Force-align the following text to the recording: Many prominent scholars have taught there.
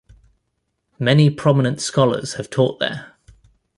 Many 0.97 1.29
prominent 1.29 1.79
scholars 1.79 2.33
have 2.33 2.49
taught 2.49 2.79
there. 2.79 3.13